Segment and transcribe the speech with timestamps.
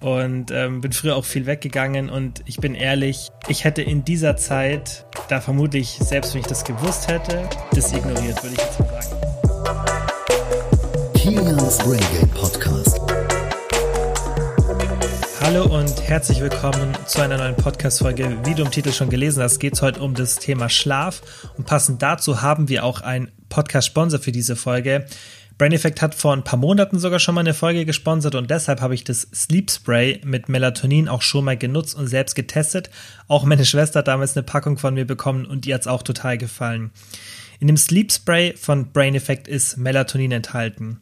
[0.00, 4.36] und ähm, bin früher auch viel weggegangen und ich bin ehrlich, ich hätte in dieser
[4.36, 9.02] Zeit, da vermutlich, selbst wenn ich das gewusst hätte, das ignoriert, würde ich jetzt mal
[9.02, 9.24] sagen.
[11.14, 13.00] Kilians Game Podcast.
[15.40, 18.38] Hallo und herzlich willkommen zu einer neuen Podcast-Folge.
[18.44, 21.20] Wie du im Titel schon gelesen hast, geht es heute um das Thema Schlaf.
[21.58, 25.06] Und passend dazu haben wir auch einen Podcast-Sponsor für diese Folge.
[25.56, 28.80] Brain Effect hat vor ein paar Monaten sogar schon mal eine Folge gesponsert und deshalb
[28.80, 32.90] habe ich das Sleep Spray mit Melatonin auch schon mal genutzt und selbst getestet.
[33.28, 36.02] Auch meine Schwester hat damals eine Packung von mir bekommen und ihr hat es auch
[36.02, 36.90] total gefallen.
[37.60, 41.00] In dem Sleep Spray von Brain Effect ist Melatonin enthalten.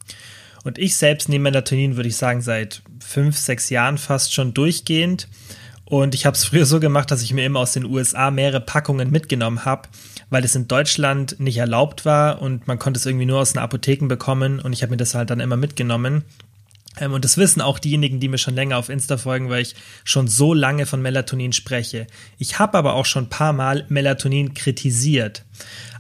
[0.65, 5.29] Und ich selbst nehme Melatonin, würde ich sagen, seit fünf, sechs Jahren fast schon durchgehend.
[5.85, 8.61] Und ich habe es früher so gemacht, dass ich mir immer aus den USA mehrere
[8.61, 9.89] Packungen mitgenommen habe,
[10.33, 13.61] weil es in Deutschland nicht erlaubt war und man konnte es irgendwie nur aus den
[13.61, 16.25] Apotheken bekommen und ich habe mir das halt dann immer mitgenommen.
[16.99, 19.75] Ähm, und das wissen auch diejenigen, die mir schon länger auf Insta folgen, weil ich
[20.05, 22.07] schon so lange von Melatonin spreche.
[22.39, 25.45] Ich habe aber auch schon ein paar Mal Melatonin kritisiert.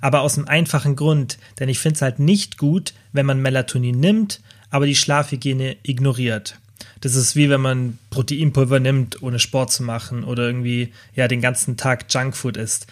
[0.01, 4.01] Aber aus einem einfachen Grund, denn ich finde es halt nicht gut, wenn man Melatonin
[4.01, 6.57] nimmt, aber die Schlafhygiene ignoriert.
[7.03, 11.43] Das ist wie wenn man Proteinpulver nimmt, ohne Sport zu machen oder irgendwie ja den
[11.43, 12.87] ganzen Tag Junkfood isst.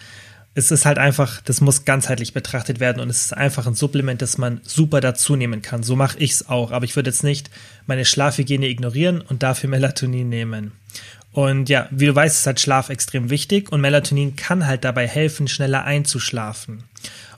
[0.53, 4.21] Es ist halt einfach, das muss ganzheitlich betrachtet werden und es ist einfach ein Supplement,
[4.21, 5.81] das man super dazu nehmen kann.
[5.81, 7.49] So mache ich es auch, aber ich würde jetzt nicht
[7.87, 10.73] meine Schlafhygiene ignorieren und dafür Melatonin nehmen.
[11.31, 15.07] Und ja, wie du weißt, ist halt Schlaf extrem wichtig und Melatonin kann halt dabei
[15.07, 16.83] helfen, schneller einzuschlafen.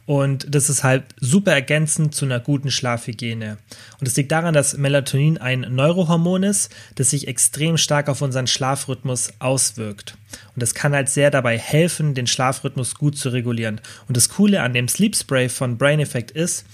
[0.05, 3.57] Und das ist halt super ergänzend zu einer guten Schlafhygiene.
[3.99, 8.47] Und es liegt daran, dass Melatonin ein Neurohormon ist, das sich extrem stark auf unseren
[8.47, 10.17] Schlafrhythmus auswirkt.
[10.55, 13.79] Und das kann halt sehr dabei helfen, den Schlafrhythmus gut zu regulieren.
[14.07, 16.65] Und das Coole an dem Sleep Spray von Brain Effect ist,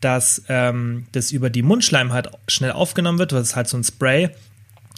[0.00, 3.32] dass ähm, das über die Mundschleimhaut schnell aufgenommen wird.
[3.32, 4.30] Das ist halt so ein Spray.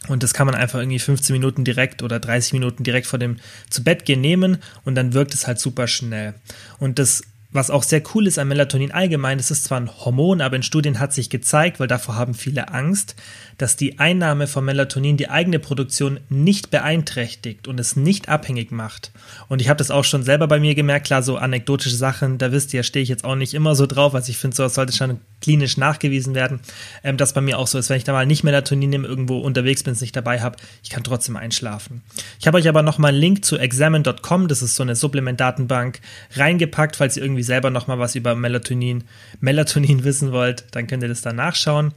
[0.09, 3.37] Und das kann man einfach irgendwie 15 Minuten direkt oder 30 Minuten direkt vor dem
[3.69, 6.35] zu Bett gehen nehmen und dann wirkt es halt super schnell.
[6.79, 7.23] Und das
[7.59, 10.63] was auch sehr cool ist an Melatonin allgemein, es ist zwar ein Hormon, aber in
[10.63, 13.17] Studien hat sich gezeigt, weil davor haben viele Angst,
[13.59, 19.11] dass die Einnahme von Melatonin die eigene Produktion nicht beeinträchtigt und es nicht abhängig macht.
[19.49, 22.53] Und ich habe das auch schon selber bei mir gemerkt, klar, so anekdotische Sachen, da
[22.53, 24.93] wisst ihr, stehe ich jetzt auch nicht immer so drauf, also ich finde, sowas sollte
[24.93, 26.61] schon klinisch nachgewiesen werden,
[27.03, 29.39] ähm, dass bei mir auch so ist, wenn ich da mal nicht Melatonin nehme, irgendwo
[29.39, 32.03] unterwegs bin, es nicht dabei habe, ich kann trotzdem einschlafen.
[32.39, 36.01] Ich habe euch aber nochmal einen Link zu examine.com, das ist so eine Supplementdatenbank,
[36.37, 39.03] reingepackt, falls ihr irgendwie selber nochmal was über Melatonin,
[39.41, 41.93] Melatonin wissen wollt, dann könnt ihr das da nachschauen.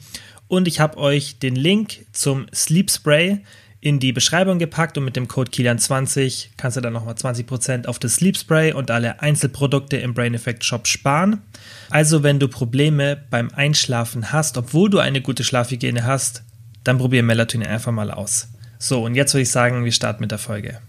[0.48, 3.42] Und ich habe euch den Link zum Sleep Spray
[3.82, 7.98] in die Beschreibung gepackt und mit dem Code KILIAN20 kannst du dann nochmal 20% auf
[7.98, 11.42] das Sleep Spray und alle Einzelprodukte im Brain Effect Shop sparen.
[11.90, 16.44] Also wenn du Probleme beim Einschlafen hast, obwohl du eine gute Schlafhygiene hast,
[16.84, 18.50] dann probier Melatonin einfach mal aus.
[18.78, 20.80] So, und jetzt würde ich sagen, wir starten mit der Folge.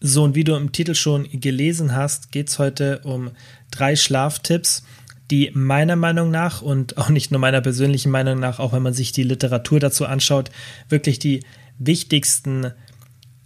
[0.00, 3.30] So, und wie du im Titel schon gelesen hast, geht es heute um
[3.76, 4.84] drei Schlaftipps,
[5.30, 8.94] die meiner Meinung nach und auch nicht nur meiner persönlichen Meinung nach, auch wenn man
[8.94, 10.50] sich die Literatur dazu anschaut,
[10.88, 11.44] wirklich die
[11.78, 12.72] wichtigsten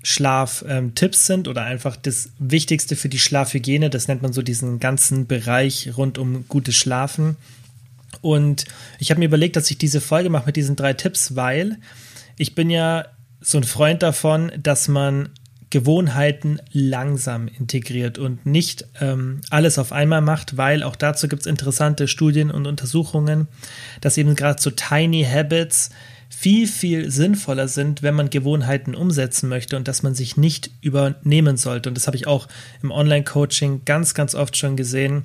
[0.03, 3.91] Schlaftipps sind oder einfach das Wichtigste für die Schlafhygiene.
[3.91, 7.37] Das nennt man so diesen ganzen Bereich rund um gutes Schlafen.
[8.21, 8.65] Und
[8.99, 11.77] ich habe mir überlegt, dass ich diese Folge mache mit diesen drei Tipps, weil
[12.37, 13.07] ich bin ja
[13.41, 15.31] so ein Freund davon, dass man
[15.71, 21.47] Gewohnheiten langsam integriert und nicht ähm, alles auf einmal macht, weil auch dazu gibt es
[21.47, 23.49] interessante Studien und Untersuchungen,
[24.01, 25.91] dass eben gerade so Tiny Habits
[26.31, 31.57] viel, viel sinnvoller sind, wenn man Gewohnheiten umsetzen möchte und dass man sich nicht übernehmen
[31.57, 31.89] sollte.
[31.89, 32.49] Und das habe ich auch
[32.83, 35.25] im Online-Coaching ganz, ganz oft schon gesehen,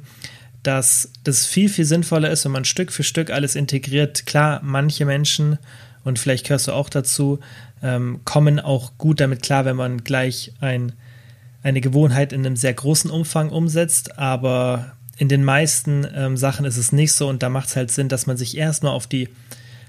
[0.63, 4.25] dass das viel, viel sinnvoller ist, wenn man Stück für Stück alles integriert.
[4.25, 5.59] Klar, manche Menschen,
[6.03, 7.39] und vielleicht gehörst du auch dazu,
[7.81, 10.93] ähm, kommen auch gut damit klar, wenn man gleich ein,
[11.61, 16.77] eine Gewohnheit in einem sehr großen Umfang umsetzt, aber in den meisten ähm, Sachen ist
[16.77, 17.27] es nicht so.
[17.27, 19.29] Und da macht es halt Sinn, dass man sich erstmal auf die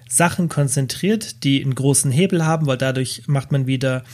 [0.09, 4.05] Sachen konzentriert, die einen großen Hebel haben, weil dadurch macht man wieder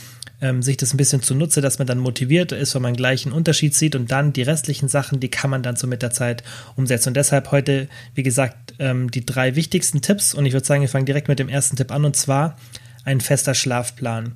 [0.41, 3.33] ähm, sich das ein bisschen zunutze, dass man dann motiviert ist, wenn man gleich einen
[3.33, 6.43] Unterschied sieht und dann die restlichen Sachen, die kann man dann so mit der Zeit
[6.75, 7.09] umsetzen.
[7.09, 10.89] Und deshalb heute, wie gesagt, ähm, die drei wichtigsten Tipps und ich würde sagen, wir
[10.89, 12.57] fangen direkt mit dem ersten Tipp an und zwar
[13.05, 14.35] ein fester Schlafplan.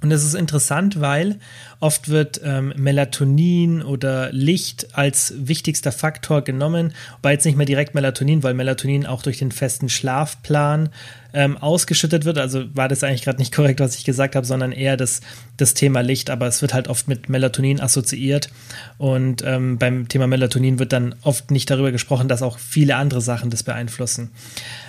[0.00, 1.40] Und das ist interessant, weil
[1.80, 7.94] oft wird ähm, Melatonin oder Licht als wichtigster Faktor genommen, wobei jetzt nicht mehr direkt
[7.94, 10.90] Melatonin, weil Melatonin auch durch den festen Schlafplan
[11.32, 12.38] ähm, ausgeschüttet wird.
[12.38, 15.20] Also war das eigentlich gerade nicht korrekt, was ich gesagt habe, sondern eher das,
[15.56, 16.30] das Thema Licht.
[16.30, 18.50] Aber es wird halt oft mit Melatonin assoziiert.
[18.96, 23.20] Und ähm, beim Thema Melatonin wird dann oft nicht darüber gesprochen, dass auch viele andere
[23.20, 24.30] Sachen das beeinflussen.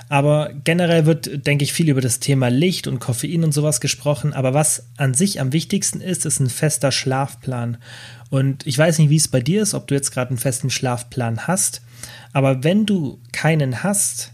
[0.10, 4.34] Aber generell wird, denke ich, viel über das Thema Licht und Koffein und sowas gesprochen.
[4.34, 7.78] Aber was an sich am wichtigsten ist, ist ein fester Schlafplan.
[8.32, 10.72] Und ich weiß nicht, wie es bei dir ist, ob du jetzt gerade einen festen
[10.72, 11.82] Schlafplan hast.
[12.34, 14.34] Aber wenn du keinen hast,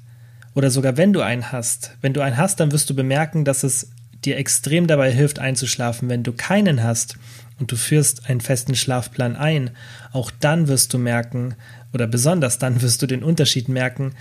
[0.53, 3.63] oder sogar wenn du einen hast, wenn du einen hast, dann wirst du bemerken, dass
[3.63, 3.89] es
[4.23, 6.07] dir extrem dabei hilft einzuschlafen.
[6.07, 7.17] Wenn du keinen hast
[7.59, 9.71] und du führst einen festen Schlafplan ein,
[10.13, 11.55] auch dann wirst du merken,
[11.93, 14.13] oder besonders dann wirst du den Unterschied merken,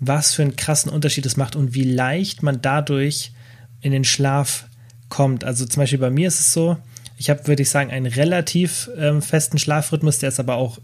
[0.00, 3.32] was für einen krassen Unterschied es macht und wie leicht man dadurch
[3.80, 4.66] in den Schlaf
[5.08, 5.44] kommt.
[5.44, 6.76] Also zum Beispiel bei mir ist es so,
[7.16, 10.78] ich habe, würde ich sagen, einen relativ ähm, festen Schlafrhythmus, der ist aber auch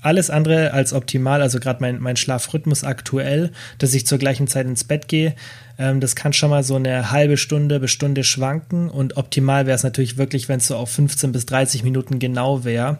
[0.00, 1.42] alles andere als optimal.
[1.42, 5.34] Also gerade mein, mein Schlafrhythmus aktuell, dass ich zur gleichen Zeit ins Bett gehe,
[5.78, 8.88] ähm, das kann schon mal so eine halbe Stunde bis Stunde schwanken.
[8.88, 12.64] Und optimal wäre es natürlich wirklich, wenn es so auf 15 bis 30 Minuten genau
[12.64, 12.98] wäre.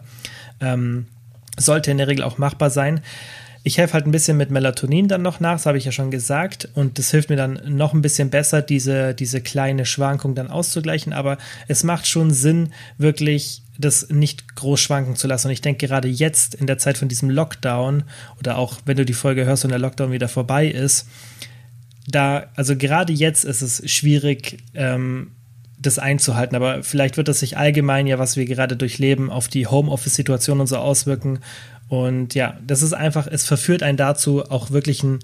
[0.61, 1.07] Ähm,
[1.57, 3.01] sollte in der Regel auch machbar sein.
[3.65, 6.11] Ich helfe halt ein bisschen mit Melatonin dann noch nach, das habe ich ja schon
[6.11, 6.67] gesagt.
[6.73, 11.13] Und das hilft mir dann noch ein bisschen besser, diese, diese kleine Schwankung dann auszugleichen.
[11.13, 11.37] Aber
[11.67, 15.47] es macht schon Sinn, wirklich das nicht groß schwanken zu lassen.
[15.47, 18.03] Und ich denke, gerade jetzt in der Zeit von diesem Lockdown
[18.39, 21.07] oder auch wenn du die Folge hörst und der Lockdown wieder vorbei ist,
[22.07, 25.31] da, also gerade jetzt ist es schwierig, ähm,
[25.79, 26.55] das einzuhalten.
[26.55, 30.67] Aber vielleicht wird das sich allgemein ja, was wir gerade durchleben, auf die Homeoffice-Situation und
[30.67, 31.39] so auswirken.
[31.87, 35.19] Und ja, das ist einfach, es verführt einen dazu, auch wirklich einen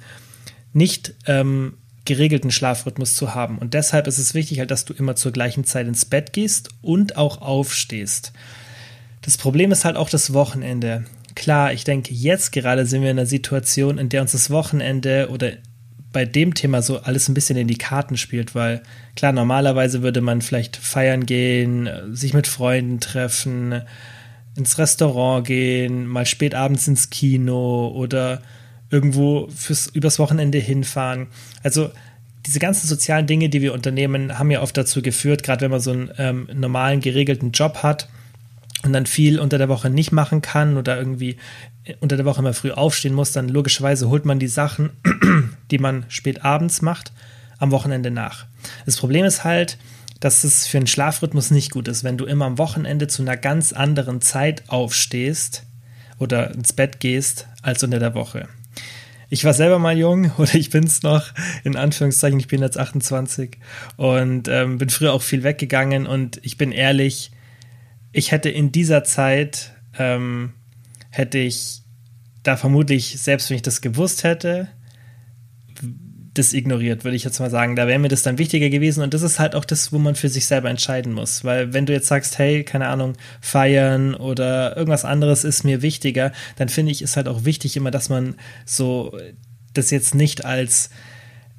[0.74, 1.74] nicht ähm,
[2.06, 3.58] geregelten Schlafrhythmus zu haben.
[3.58, 6.70] Und deshalb ist es wichtig, halt, dass du immer zur gleichen Zeit ins Bett gehst
[6.82, 8.34] und auch aufstehst.
[9.22, 11.06] Das Problem ist halt auch das Wochenende.
[11.36, 15.30] Klar, ich denke, jetzt gerade sind wir in einer Situation, in der uns das Wochenende
[15.30, 15.54] oder
[16.12, 18.82] bei dem Thema so alles ein bisschen in die Karten spielt, weil
[19.16, 23.84] klar, normalerweise würde man vielleicht feiern gehen, sich mit Freunden treffen,
[24.60, 28.42] ins Restaurant gehen, mal spät abends ins Kino oder
[28.92, 31.28] irgendwo fürs übers Wochenende hinfahren.
[31.64, 31.92] Also
[32.46, 35.80] diese ganzen sozialen Dinge, die wir unternehmen, haben ja oft dazu geführt, gerade wenn man
[35.80, 38.10] so einen ähm, normalen, geregelten Job hat
[38.84, 41.38] und dann viel unter der Woche nicht machen kann oder irgendwie
[42.00, 44.92] unter der Woche immer früh aufstehen muss, dann logischerweise holt man die Sachen,
[45.72, 47.12] die man spät abends macht,
[47.58, 48.46] am Wochenende nach.
[48.86, 49.78] Das Problem ist halt,
[50.20, 53.38] dass es für einen Schlafrhythmus nicht gut ist, wenn du immer am Wochenende zu einer
[53.38, 55.64] ganz anderen Zeit aufstehst
[56.18, 58.48] oder ins Bett gehst als unter der Woche.
[59.30, 61.32] Ich war selber mal jung oder ich bin es noch,
[61.64, 63.58] in Anführungszeichen, ich bin jetzt 28
[63.96, 67.32] und ähm, bin früher auch viel weggegangen und ich bin ehrlich,
[68.12, 70.54] ich hätte in dieser Zeit, ähm,
[71.12, 71.82] hätte ich
[72.44, 74.68] da vermutlich, selbst wenn ich das gewusst hätte,
[76.34, 77.76] das ignoriert, würde ich jetzt mal sagen.
[77.76, 80.16] Da wäre mir das dann wichtiger gewesen und das ist halt auch das, wo man
[80.16, 81.44] für sich selber entscheiden muss.
[81.44, 86.32] Weil wenn du jetzt sagst, hey, keine Ahnung, feiern oder irgendwas anderes ist mir wichtiger,
[86.58, 88.36] dann finde ich, ist halt auch wichtig immer, dass man
[88.66, 89.18] so
[89.74, 90.90] das jetzt nicht als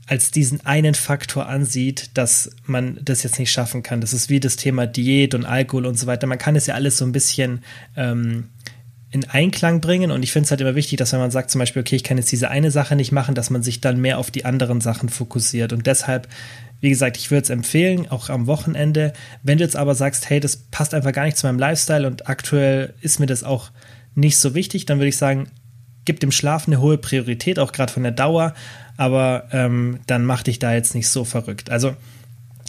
[0.06, 4.00] als diesen einen Faktor ansieht, dass man das jetzt nicht schaffen kann.
[4.00, 6.26] Das ist wie das Thema Diät und Alkohol und so weiter.
[6.26, 7.62] Man kann es ja alles so ein bisschen
[7.96, 8.48] ähm,
[9.10, 10.10] in Einklang bringen.
[10.10, 12.04] Und ich finde es halt immer wichtig, dass wenn man sagt zum Beispiel, okay, ich
[12.04, 14.80] kann jetzt diese eine Sache nicht machen, dass man sich dann mehr auf die anderen
[14.80, 15.72] Sachen fokussiert.
[15.72, 16.28] Und deshalb,
[16.80, 19.12] wie gesagt, ich würde es empfehlen, auch am Wochenende.
[19.42, 22.28] Wenn du jetzt aber sagst, hey, das passt einfach gar nicht zu meinem Lifestyle und
[22.28, 23.70] aktuell ist mir das auch
[24.14, 25.48] nicht so wichtig, dann würde ich sagen,
[26.04, 28.54] gib dem Schlaf eine hohe Priorität, auch gerade von der Dauer,
[28.96, 31.70] aber ähm, dann mach dich da jetzt nicht so verrückt.
[31.70, 31.94] Also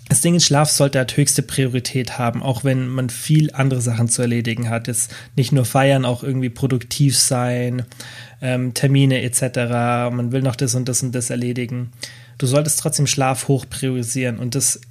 [0.10, 4.10] das Ding ist, Schlaf sollte halt höchste Priorität haben, auch wenn man viel andere Sachen
[4.10, 4.88] zu erledigen hat.
[4.88, 7.84] Jetzt nicht nur feiern, auch irgendwie produktiv sein,
[8.42, 10.12] ähm, Termine etc.
[10.12, 11.92] Man will noch das und das und das erledigen.
[12.38, 14.82] Du solltest trotzdem Schlaf hoch priorisieren und das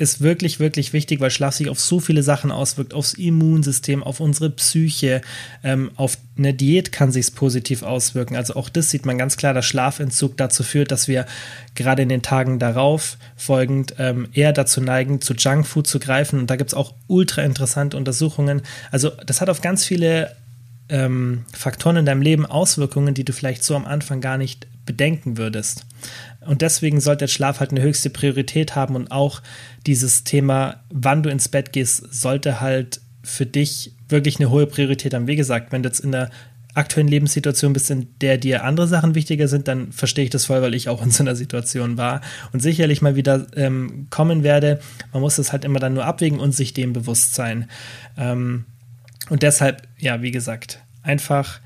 [0.00, 4.18] ist wirklich, wirklich wichtig, weil Schlaf sich auf so viele Sachen auswirkt, aufs Immunsystem, auf
[4.20, 5.20] unsere Psyche,
[5.62, 8.34] ähm, auf eine Diät kann sich positiv auswirken.
[8.34, 11.26] Also auch das sieht man ganz klar, dass Schlafentzug dazu führt, dass wir
[11.74, 16.38] gerade in den Tagen darauf folgend ähm, eher dazu neigen, zu Junkfood zu greifen.
[16.38, 18.62] Und da gibt es auch ultra interessante Untersuchungen.
[18.90, 20.34] Also das hat auf ganz viele
[20.88, 25.36] ähm, Faktoren in deinem Leben Auswirkungen, die du vielleicht so am Anfang gar nicht bedenken
[25.36, 25.84] würdest.
[26.46, 29.42] Und deswegen sollte der Schlaf halt eine höchste Priorität haben und auch
[29.86, 35.12] dieses Thema, wann du ins Bett gehst, sollte halt für dich wirklich eine hohe Priorität
[35.14, 35.26] haben.
[35.26, 36.30] Wie gesagt, wenn du jetzt in der
[36.74, 40.62] aktuellen Lebenssituation bist, in der dir andere Sachen wichtiger sind, dann verstehe ich das voll,
[40.62, 42.20] weil ich auch in so einer Situation war
[42.52, 44.80] und sicherlich mal wieder ähm, kommen werde.
[45.12, 47.68] Man muss das halt immer dann nur abwägen und sich dem bewusst sein.
[48.16, 48.64] Ähm,
[49.28, 51.60] und deshalb, ja, wie gesagt, einfach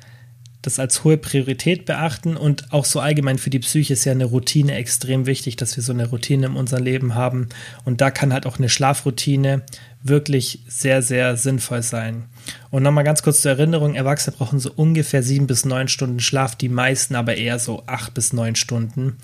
[0.66, 4.24] das als hohe Priorität beachten und auch so allgemein für die Psyche ist ja eine
[4.24, 7.48] Routine extrem wichtig, dass wir so eine Routine in unserem Leben haben
[7.84, 9.62] und da kann halt auch eine Schlafroutine
[10.02, 12.24] wirklich sehr, sehr sinnvoll sein.
[12.70, 16.54] Und nochmal ganz kurz zur Erinnerung, Erwachsene brauchen so ungefähr sieben bis neun Stunden Schlaf,
[16.54, 19.16] die meisten aber eher so acht bis neun Stunden.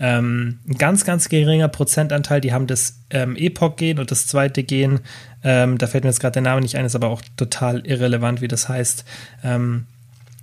[0.00, 5.00] Ähm, ein ganz, ganz geringer Prozentanteil, die haben das ähm, Epoch-Gen und das zweite Gen,
[5.44, 8.40] ähm, da fällt mir jetzt gerade der Name nicht ein, ist aber auch total irrelevant,
[8.40, 9.04] wie das heißt.
[9.44, 9.86] Ähm,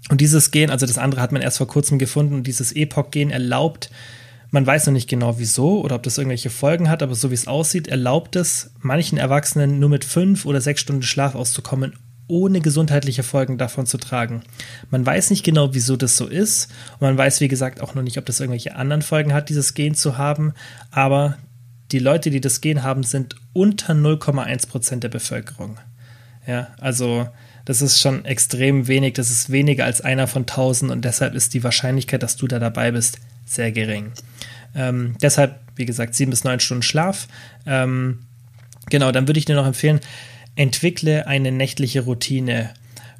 [0.09, 3.29] und dieses Gen, also das andere hat man erst vor kurzem gefunden und dieses Epoch-Gen
[3.29, 3.89] erlaubt,
[4.49, 7.35] man weiß noch nicht genau wieso oder ob das irgendwelche Folgen hat, aber so wie
[7.35, 11.93] es aussieht, erlaubt es manchen Erwachsenen nur mit fünf oder sechs Stunden Schlaf auszukommen,
[12.27, 14.41] ohne gesundheitliche Folgen davon zu tragen.
[14.89, 16.69] Man weiß nicht genau, wieso das so ist.
[16.93, 19.73] Und man weiß, wie gesagt, auch noch nicht, ob das irgendwelche anderen Folgen hat, dieses
[19.73, 20.53] Gen zu haben.
[20.91, 21.37] Aber
[21.91, 25.77] die Leute, die das Gen haben, sind unter 0,1 Prozent der Bevölkerung.
[26.47, 27.27] Ja, also
[27.65, 29.13] das ist schon extrem wenig.
[29.13, 32.59] Das ist weniger als einer von 1000 und deshalb ist die Wahrscheinlichkeit, dass du da
[32.59, 34.11] dabei bist, sehr gering.
[34.75, 37.27] Ähm, deshalb, wie gesagt, sieben bis neun Stunden Schlaf.
[37.65, 38.19] Ähm,
[38.89, 39.99] genau, dann würde ich dir noch empfehlen,
[40.55, 42.71] entwickle eine nächtliche Routine.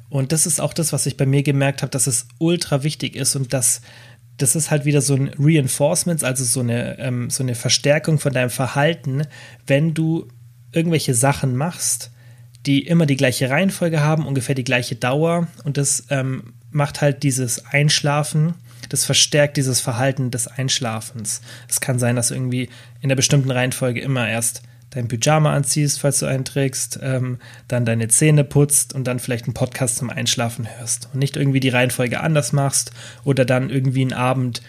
[0.08, 3.16] Und das ist auch das, was ich bei mir gemerkt habe, dass es ultra wichtig
[3.16, 3.80] ist und dass
[4.38, 8.32] das ist halt wieder so ein Reinforcement, also so eine, ähm, so eine Verstärkung von
[8.32, 9.22] deinem Verhalten,
[9.66, 10.26] wenn du
[10.72, 12.10] irgendwelche Sachen machst,
[12.66, 17.22] die immer die gleiche Reihenfolge haben, ungefähr die gleiche Dauer und das ähm, macht halt
[17.22, 18.54] dieses Einschlafen
[18.92, 21.40] das verstärkt dieses Verhalten des Einschlafens.
[21.66, 22.68] Es kann sein, dass du irgendwie
[23.00, 27.38] in der bestimmten Reihenfolge immer erst dein Pyjama anziehst, falls du einen trägst, ähm,
[27.68, 31.08] dann deine Zähne putzt und dann vielleicht einen Podcast zum Einschlafen hörst.
[31.12, 32.90] Und nicht irgendwie die Reihenfolge anders machst
[33.24, 34.60] oder dann irgendwie einen Abend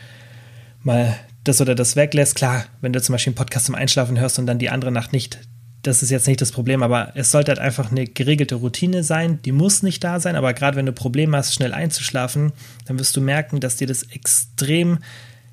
[0.82, 2.36] mal das oder das weglässt.
[2.36, 5.12] Klar, wenn du zum Beispiel einen Podcast zum Einschlafen hörst und dann die andere Nacht
[5.12, 5.40] nicht
[5.84, 9.42] das ist jetzt nicht das Problem, aber es sollte halt einfach eine geregelte Routine sein.
[9.44, 12.54] Die muss nicht da sein, aber gerade wenn du Probleme hast, schnell einzuschlafen,
[12.86, 15.00] dann wirst du merken, dass dir das extrem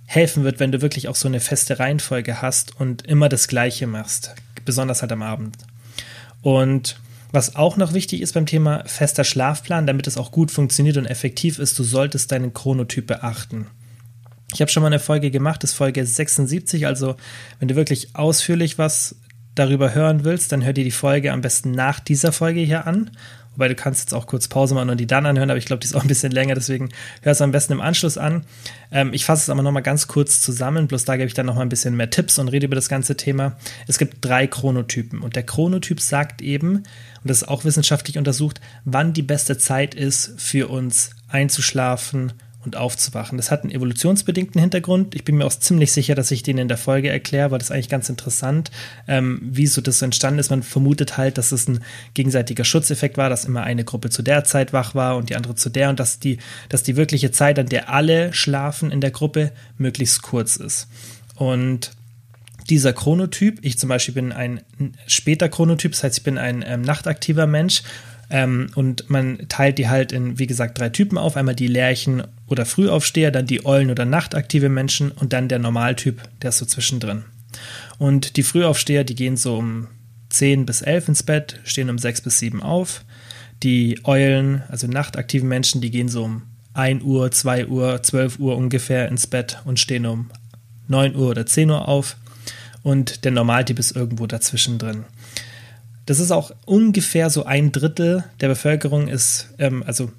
[0.07, 3.87] helfen wird, wenn du wirklich auch so eine feste Reihenfolge hast und immer das Gleiche
[3.87, 4.35] machst,
[4.65, 5.57] besonders halt am Abend.
[6.43, 7.01] Und
[7.33, 11.07] was auch noch wichtig ist beim Thema fester Schlafplan, damit es auch gut funktioniert und
[11.07, 13.67] effektiv ist, du solltest deinen Chronotyp beachten.
[14.53, 17.17] Ich habe schon mal eine Folge gemacht, das ist Folge 76, also
[17.61, 19.15] wenn du wirklich ausführlich was
[19.61, 23.11] darüber hören willst, dann hör dir die Folge am besten nach dieser Folge hier an.
[23.55, 25.81] Wobei du kannst jetzt auch kurz Pause machen und die dann anhören, aber ich glaube,
[25.81, 26.89] die ist auch ein bisschen länger, deswegen
[27.23, 28.45] hör es am besten im Anschluss an.
[28.91, 31.67] Ähm, ich fasse es aber nochmal ganz kurz zusammen, bloß da gebe ich dann nochmal
[31.67, 33.57] ein bisschen mehr Tipps und rede über das ganze Thema.
[33.87, 36.85] Es gibt drei Chronotypen und der Chronotyp sagt eben, und
[37.25, 42.33] das ist auch wissenschaftlich untersucht, wann die beste Zeit ist für uns einzuschlafen
[42.65, 43.39] und aufzuwachen.
[43.39, 45.15] Das hat einen evolutionsbedingten Hintergrund.
[45.15, 47.69] Ich bin mir auch ziemlich sicher, dass ich den in der Folge erkläre, weil das
[47.69, 48.71] ist eigentlich ganz interessant,
[49.09, 50.51] ähm, wie so das entstanden ist.
[50.51, 51.81] Man vermutet halt, dass es ein
[52.13, 55.55] gegenseitiger Schutzeffekt war, dass immer eine Gruppe zu der Zeit wach war und die andere
[55.55, 56.39] zu der und dass die,
[56.69, 60.89] dass die wirkliche Zeit, an der alle schlafen in der Gruppe, möglichst kurz ist.
[61.37, 61.93] Und
[62.69, 64.61] dieser Chronotyp, ich zum Beispiel bin ein
[65.07, 67.83] später Chronotyp, das heißt, ich bin ein ähm, nachtaktiver Mensch
[68.31, 71.37] ähm, und man teilt die halt in, wie gesagt, drei Typen auf.
[71.37, 76.21] Einmal die Lerchen oder Frühaufsteher, dann die Eulen oder nachtaktive Menschen und dann der Normaltyp,
[76.43, 77.25] der ist so zwischendrin.
[77.99, 79.87] Und die Frühaufsteher, die gehen so um
[80.31, 83.05] 10 bis 11 ins Bett, stehen um 6 bis 7 auf.
[83.63, 86.43] Die Eulen, also nachtaktive Menschen, die gehen so um
[86.75, 90.31] 1 Uhr, 2 Uhr, 12 Uhr ungefähr ins Bett und stehen um
[90.89, 92.17] 9 Uhr oder 10 Uhr auf.
[92.83, 95.05] Und der Normaltyp ist irgendwo dazwischen drin.
[96.07, 100.11] Das ist auch ungefähr so ein Drittel der Bevölkerung ist, ähm, also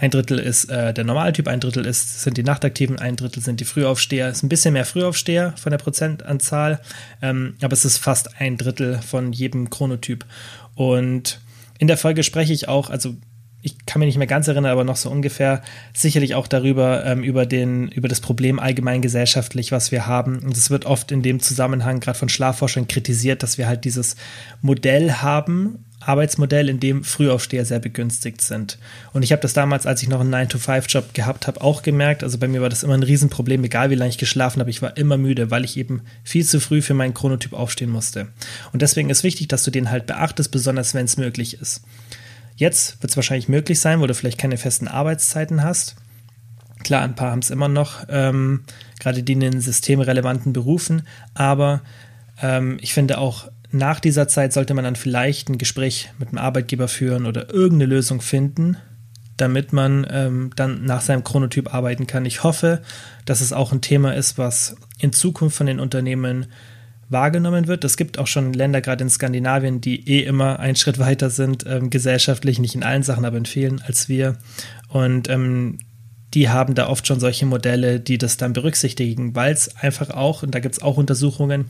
[0.00, 3.60] ein Drittel ist äh, der Normaltyp, ein Drittel ist, sind die Nachtaktiven, ein Drittel sind
[3.60, 4.28] die Frühaufsteher.
[4.28, 6.80] Es ist ein bisschen mehr Frühaufsteher von der Prozentanzahl,
[7.20, 10.24] ähm, aber es ist fast ein Drittel von jedem Chronotyp.
[10.74, 11.40] Und
[11.78, 13.14] in der Folge spreche ich auch, also
[13.62, 15.60] ich kann mich nicht mehr ganz erinnern, aber noch so ungefähr
[15.92, 20.38] sicherlich auch darüber, ähm, über, den, über das Problem allgemein gesellschaftlich, was wir haben.
[20.38, 24.16] Und es wird oft in dem Zusammenhang gerade von Schlafforschern kritisiert, dass wir halt dieses
[24.62, 28.78] Modell haben, Arbeitsmodell, in dem Frühaufsteher sehr begünstigt sind.
[29.12, 32.22] Und ich habe das damals, als ich noch einen 9-to-5-Job gehabt habe, auch gemerkt.
[32.22, 34.70] Also bei mir war das immer ein Riesenproblem, egal wie lange ich geschlafen habe.
[34.70, 38.28] Ich war immer müde, weil ich eben viel zu früh für meinen Chronotyp aufstehen musste.
[38.72, 41.82] Und deswegen ist wichtig, dass du den halt beachtest, besonders wenn es möglich ist.
[42.56, 45.96] Jetzt wird es wahrscheinlich möglich sein, wo du vielleicht keine festen Arbeitszeiten hast.
[46.82, 48.64] Klar, ein paar haben es immer noch, ähm,
[48.98, 51.02] gerade die in den systemrelevanten Berufen,
[51.34, 51.82] aber
[52.40, 56.38] ähm, ich finde auch nach dieser Zeit sollte man dann vielleicht ein Gespräch mit dem
[56.38, 58.76] Arbeitgeber führen oder irgendeine Lösung finden,
[59.36, 62.26] damit man ähm, dann nach seinem Chronotyp arbeiten kann.
[62.26, 62.82] Ich hoffe,
[63.24, 66.46] dass es auch ein Thema ist, was in Zukunft von den Unternehmen
[67.08, 67.84] wahrgenommen wird.
[67.84, 71.64] Es gibt auch schon Länder, gerade in Skandinavien, die eh immer einen Schritt weiter sind,
[71.66, 74.36] ähm, gesellschaftlich, nicht in allen Sachen, aber in vielen als wir.
[74.88, 75.78] Und ähm,
[76.34, 80.42] die haben da oft schon solche Modelle, die das dann berücksichtigen, weil es einfach auch,
[80.42, 81.66] und da gibt es auch Untersuchungen,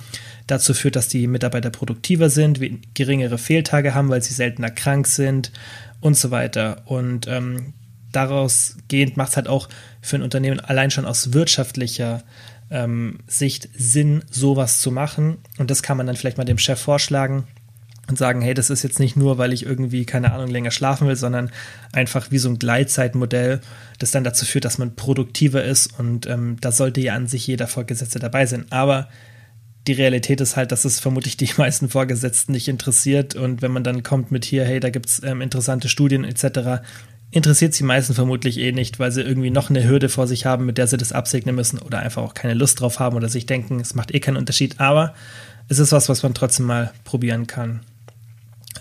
[0.47, 2.61] dazu führt, dass die Mitarbeiter produktiver sind,
[2.95, 5.50] geringere Fehltage haben, weil sie seltener krank sind
[6.00, 6.83] und so weiter.
[6.85, 7.73] Und ähm,
[8.12, 9.69] daraus gehend macht es halt auch
[10.02, 12.23] für ein Unternehmen allein schon aus wirtschaftlicher
[12.71, 15.38] ähm, Sicht Sinn, sowas zu machen.
[15.59, 17.47] Und das kann man dann vielleicht mal dem Chef vorschlagen
[18.11, 21.09] und sagen, hey, das ist jetzt nicht nur, weil ich irgendwie, keine Ahnung, länger schlafen
[21.09, 21.50] will, sondern
[21.93, 23.61] einfach wie so ein Gleitzeitmodell,
[23.99, 27.47] das dann dazu führt, dass man produktiver ist und ähm, da sollte ja an sich
[27.47, 28.67] jeder Vorgesetzte dabei sein.
[28.71, 29.09] Aber
[29.87, 33.85] die Realität ist halt, dass es vermutlich die meisten Vorgesetzten nicht interessiert und wenn man
[33.85, 36.83] dann kommt mit hier, hey, da gibt es ähm, interessante Studien etc.,
[37.31, 40.67] interessiert sie meisten vermutlich eh nicht, weil sie irgendwie noch eine Hürde vor sich haben,
[40.67, 43.47] mit der sie das absegnen müssen oder einfach auch keine Lust drauf haben oder sich
[43.47, 44.81] denken, es macht eh keinen Unterschied.
[44.81, 45.14] Aber
[45.69, 47.81] es ist was, was man trotzdem mal probieren kann.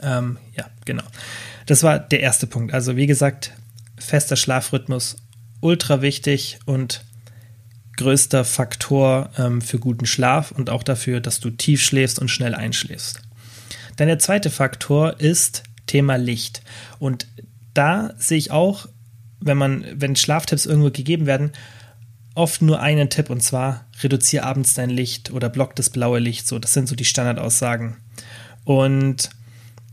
[0.04, 1.04] Ähm, ja, genau.
[1.66, 2.74] Das war der erste Punkt.
[2.74, 3.54] Also wie gesagt,
[3.98, 5.18] fester Schlafrhythmus,
[5.62, 7.04] ultra wichtig und
[7.98, 12.56] größter Faktor ähm, für guten Schlaf und auch dafür, dass du tief schläfst und schnell
[12.56, 13.22] einschläfst.
[13.98, 16.62] Dann der zweite Faktor ist Thema Licht.
[17.00, 17.28] Und
[17.74, 18.88] da sehe ich auch,
[19.42, 21.52] wenn man, wenn Schlaftipps irgendwo gegeben werden,
[22.36, 26.48] oft nur einen Tipp und zwar reduziere abends dein Licht oder block das blaue Licht.
[26.48, 27.98] So, das sind so die Standardaussagen.
[28.64, 29.30] Und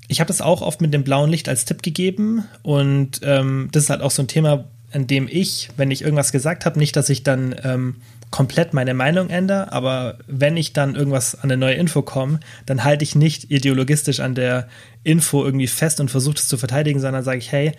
[0.08, 3.84] ich habe das auch oft mit dem blauen Licht als Tipp gegeben und ähm, das
[3.84, 6.96] ist halt auch so ein Thema, an dem ich, wenn ich irgendwas gesagt habe, nicht,
[6.96, 7.96] dass ich dann ähm,
[8.30, 12.84] komplett meine Meinung ändere, aber wenn ich dann irgendwas an eine neue Info komme, dann
[12.84, 14.68] halte ich nicht ideologistisch an der
[15.04, 17.72] Info irgendwie fest und versuche es zu verteidigen, sondern sage ich, hey,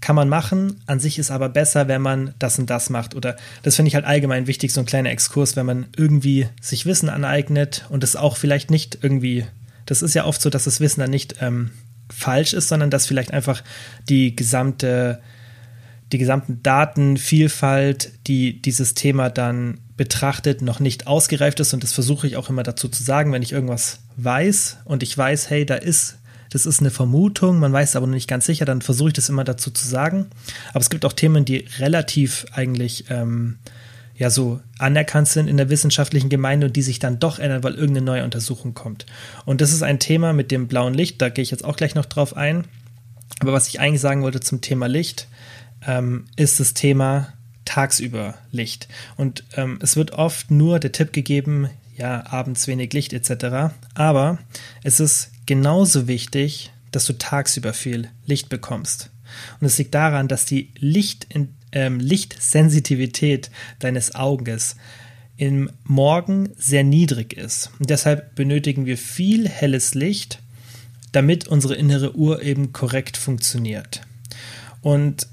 [0.00, 3.14] kann man machen, an sich ist aber besser, wenn man das und das macht.
[3.14, 6.86] Oder das finde ich halt allgemein wichtig, so ein kleiner Exkurs, wenn man irgendwie sich
[6.86, 9.46] Wissen aneignet und es auch vielleicht nicht irgendwie
[9.86, 11.70] das ist ja oft so, dass das Wissen dann nicht ähm,
[12.10, 13.62] falsch ist, sondern dass vielleicht einfach
[14.08, 15.20] die gesamte,
[16.12, 21.72] die gesamten Datenvielfalt, die dieses Thema dann betrachtet, noch nicht ausgereift ist.
[21.72, 25.16] Und das versuche ich auch immer dazu zu sagen, wenn ich irgendwas weiß und ich
[25.16, 26.18] weiß, hey, da ist
[26.50, 29.28] das ist eine Vermutung, man weiß aber noch nicht ganz sicher, dann versuche ich das
[29.28, 30.26] immer dazu zu sagen.
[30.70, 33.58] Aber es gibt auch Themen, die relativ eigentlich ähm,
[34.16, 37.74] ja so anerkannt sind in der wissenschaftlichen Gemeinde und die sich dann doch ändern, weil
[37.74, 39.06] irgendeine neue Untersuchung kommt.
[39.44, 41.94] Und das ist ein Thema mit dem blauen Licht, da gehe ich jetzt auch gleich
[41.94, 42.64] noch drauf ein.
[43.40, 45.28] Aber was ich eigentlich sagen wollte zum Thema Licht,
[45.86, 47.32] ähm, ist das Thema
[47.64, 48.88] tagsüber Licht.
[49.16, 53.74] Und ähm, es wird oft nur der Tipp gegeben, ja, abends wenig Licht etc.
[53.94, 54.38] Aber
[54.82, 59.10] es ist genauso wichtig, dass du tagsüber viel Licht bekommst.
[59.60, 64.76] Und es liegt daran, dass die Licht in, ähm, Lichtsensitivität deines Auges
[65.36, 67.70] im Morgen sehr niedrig ist.
[67.78, 70.40] Und deshalb benötigen wir viel helles Licht,
[71.12, 74.00] damit unsere innere Uhr eben korrekt funktioniert.
[74.80, 75.26] Und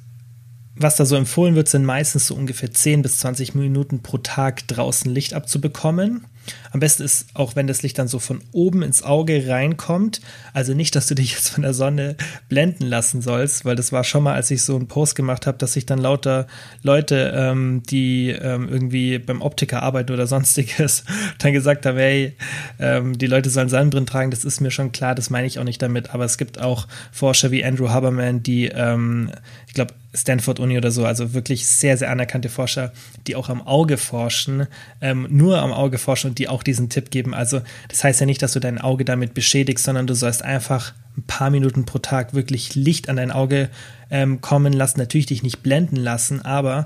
[0.75, 4.67] was da so empfohlen wird, sind meistens so ungefähr 10 bis 20 Minuten pro Tag
[4.67, 6.25] draußen Licht abzubekommen.
[6.71, 10.21] Am besten ist auch, wenn das Licht dann so von oben ins Auge reinkommt.
[10.53, 12.15] Also nicht, dass du dich jetzt von der Sonne
[12.49, 15.57] blenden lassen sollst, weil das war schon mal, als ich so einen Post gemacht habe,
[15.57, 16.47] dass sich dann lauter
[16.81, 21.03] Leute, ähm, die ähm, irgendwie beim Optiker arbeiten oder sonstiges,
[21.39, 22.35] dann gesagt haben, hey,
[22.79, 24.31] ähm, die Leute sollen Sonnenbrillen tragen.
[24.31, 26.13] Das ist mir schon klar, das meine ich auch nicht damit.
[26.13, 29.31] Aber es gibt auch Forscher wie Andrew Haberman, die, ähm,
[29.67, 32.91] ich glaube, Stanford Uni oder so, also wirklich sehr, sehr anerkannte Forscher,
[33.25, 34.67] die auch am Auge forschen,
[35.01, 37.33] ähm, nur am Auge forschen und die auch diesen Tipp geben.
[37.33, 40.93] Also das heißt ja nicht, dass du dein Auge damit beschädigst, sondern du sollst einfach
[41.17, 43.69] ein paar Minuten pro Tag wirklich Licht an dein Auge
[44.11, 46.85] ähm, kommen lassen, natürlich dich nicht blenden lassen, aber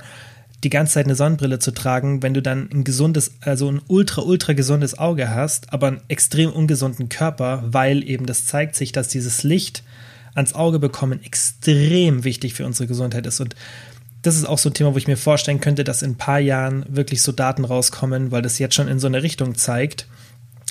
[0.64, 4.22] die ganze Zeit eine Sonnenbrille zu tragen, wenn du dann ein gesundes, also ein ultra,
[4.24, 9.08] ultra gesundes Auge hast, aber einen extrem ungesunden Körper, weil eben das zeigt sich, dass
[9.08, 9.84] dieses Licht
[10.38, 13.42] ans Auge bekommen extrem wichtig für unsere Gesundheit ist.
[13.42, 13.56] Und
[14.22, 16.40] das ist auch so ein Thema, wo ich mir vorstellen könnte, dass in ein paar
[16.40, 20.08] Jahren wirklich so Daten rauskommen, weil das jetzt schon in so eine Richtung zeigt,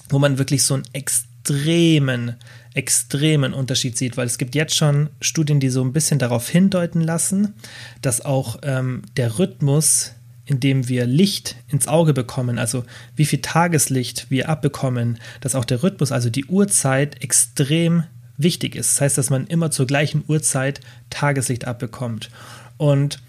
[0.08, 2.36] wo man wirklich so einen extremen,
[2.74, 7.00] extremen Unterschied sieht, weil es gibt jetzt schon Studien, die so ein bisschen darauf hindeuten
[7.00, 7.54] lassen,
[8.02, 10.12] dass auch ähm, der Rhythmus,
[10.44, 12.84] in dem wir Licht ins Auge bekommen, also
[13.16, 18.04] wie viel Tageslicht wir abbekommen, dass auch der Rhythmus, also die Uhrzeit extrem
[18.38, 18.92] wichtig ist.
[18.92, 22.30] Das heißt, dass man immer zur gleichen Uhrzeit Tageslicht abbekommt.
[22.76, 23.20] Und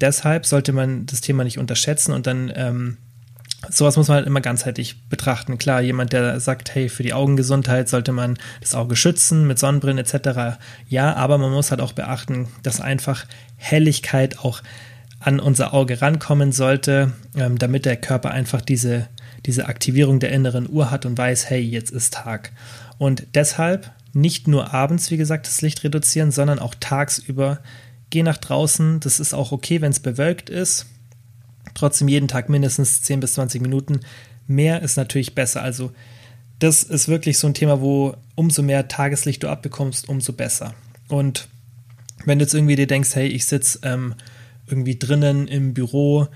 [0.00, 2.96] deshalb sollte man das Thema nicht unterschätzen und dann ähm,
[3.70, 5.58] sowas muss man halt immer ganzheitlich betrachten.
[5.58, 9.98] Klar, jemand, der sagt, hey, für die Augengesundheit sollte man das Auge schützen mit Sonnenbrillen
[9.98, 10.58] etc.
[10.88, 14.62] Ja, aber man muss halt auch beachten, dass einfach Helligkeit auch
[15.20, 19.08] an unser Auge rankommen sollte, ähm, damit der Körper einfach diese,
[19.46, 22.52] diese Aktivierung der inneren Uhr hat und weiß, hey, jetzt ist Tag.
[22.98, 27.60] Und deshalb nicht nur abends, wie gesagt, das Licht reduzieren, sondern auch tagsüber
[28.10, 29.00] geh nach draußen.
[29.00, 30.86] Das ist auch okay, wenn es bewölkt ist.
[31.74, 34.00] Trotzdem jeden Tag mindestens 10 bis 20 Minuten.
[34.46, 35.62] Mehr ist natürlich besser.
[35.62, 35.92] Also
[36.60, 40.74] das ist wirklich so ein Thema, wo umso mehr Tageslicht du abbekommst, umso besser.
[41.08, 41.48] Und
[42.24, 44.14] wenn du jetzt irgendwie dir denkst, hey, ich sitze ähm,
[44.66, 46.28] irgendwie drinnen im Büro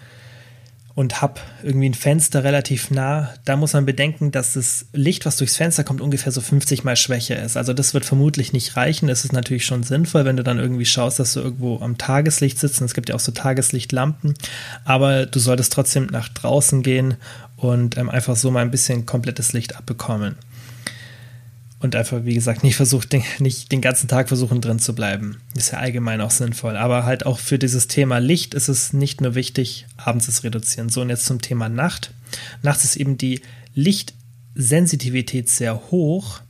[0.99, 5.37] und habe irgendwie ein Fenster relativ nah, da muss man bedenken, dass das Licht, was
[5.37, 7.57] durchs Fenster kommt, ungefähr so 50 mal schwächer ist.
[7.57, 9.09] Also das wird vermutlich nicht reichen.
[9.09, 12.59] Es ist natürlich schon sinnvoll, wenn du dann irgendwie schaust, dass du irgendwo am Tageslicht
[12.59, 12.81] sitzt.
[12.81, 14.35] Und es gibt ja auch so Tageslichtlampen.
[14.85, 17.15] Aber du solltest trotzdem nach draußen gehen
[17.55, 20.35] und ähm, einfach so mal ein bisschen komplettes Licht abbekommen
[21.81, 25.41] und einfach, wie gesagt, nicht versucht, den, nicht den ganzen Tag versuchen drin zu bleiben.
[25.55, 26.77] Ist ja allgemein auch sinnvoll.
[26.77, 30.89] Aber halt auch für dieses Thema Licht ist es nicht nur wichtig, abends es reduzieren.
[30.89, 32.13] So, und jetzt zum Thema Nacht.
[32.63, 33.43] Nachts ist eben die
[33.75, 36.41] Lichtsensitivität sehr hoch,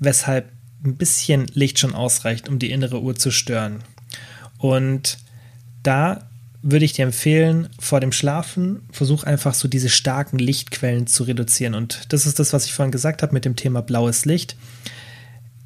[0.00, 0.52] weshalb
[0.84, 3.82] ein bisschen Licht schon ausreicht, um die innere Uhr zu stören.
[4.58, 5.18] Und
[5.82, 6.27] da
[6.62, 11.74] würde ich dir empfehlen, vor dem Schlafen versuch einfach so diese starken Lichtquellen zu reduzieren.
[11.74, 14.56] Und das ist das, was ich vorhin gesagt habe mit dem Thema blaues Licht.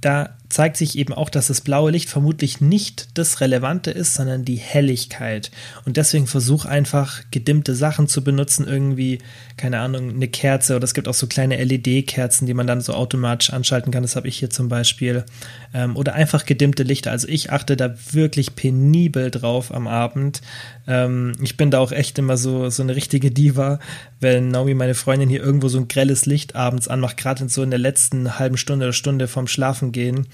[0.00, 4.44] Da zeigt sich eben auch, dass das blaue Licht vermutlich nicht das Relevante ist, sondern
[4.44, 5.50] die Helligkeit.
[5.86, 9.18] Und deswegen versuch einfach gedimmte Sachen zu benutzen, irgendwie,
[9.56, 12.92] keine Ahnung, eine Kerze oder es gibt auch so kleine LED-Kerzen, die man dann so
[12.92, 14.02] automatisch anschalten kann.
[14.02, 15.24] Das habe ich hier zum Beispiel.
[15.72, 17.12] Ähm, oder einfach gedimmte Lichter.
[17.12, 20.42] Also ich achte da wirklich penibel drauf am Abend.
[20.86, 23.78] Ähm, ich bin da auch echt immer so, so eine richtige Diva,
[24.20, 27.70] wenn Naomi, meine Freundin, hier irgendwo so ein grelles Licht abends anmacht, gerade so in
[27.70, 30.26] der letzten halben Stunde oder Stunde vorm Schlafen gehen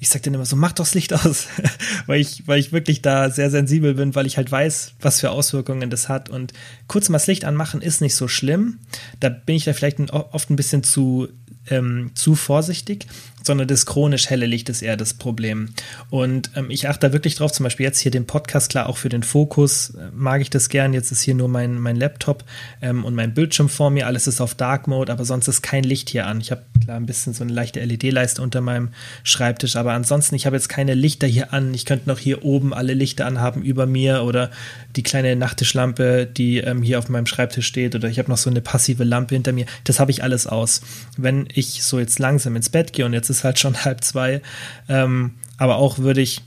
[0.00, 1.46] ich sag dann immer so, mach doch das Licht aus,
[2.06, 5.30] weil ich, weil ich wirklich da sehr sensibel bin, weil ich halt weiß, was für
[5.30, 6.28] Auswirkungen das hat.
[6.28, 6.52] Und
[6.88, 8.80] kurz mal das Licht anmachen ist nicht so schlimm.
[9.20, 11.28] Da bin ich da vielleicht oft ein bisschen zu
[11.70, 13.06] ähm, zu vorsichtig,
[13.42, 15.70] sondern das chronisch helle Licht ist eher das Problem.
[16.10, 18.96] Und ähm, ich achte da wirklich drauf, zum Beispiel jetzt hier den Podcast, klar, auch
[18.96, 20.94] für den Fokus äh, mag ich das gern.
[20.94, 22.44] Jetzt ist hier nur mein, mein Laptop
[22.80, 25.84] ähm, und mein Bildschirm vor mir, alles ist auf Dark Mode, aber sonst ist kein
[25.84, 26.40] Licht hier an.
[26.40, 28.90] Ich habe klar ein bisschen so eine leichte LED-Leiste unter meinem
[29.24, 31.74] Schreibtisch, aber ansonsten, ich habe jetzt keine Lichter hier an.
[31.74, 34.50] Ich könnte noch hier oben alle Lichter anhaben über mir oder
[34.96, 38.50] die kleine Nachttischlampe, die ähm, hier auf meinem Schreibtisch steht oder ich habe noch so
[38.50, 39.66] eine passive Lampe hinter mir.
[39.84, 40.82] Das habe ich alles aus.
[41.16, 44.42] Wenn ich so jetzt langsam ins Bett gehe und jetzt ist halt schon halb zwei,
[44.88, 46.42] ähm, aber auch würde ich